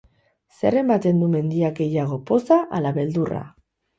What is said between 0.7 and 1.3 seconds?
ematen du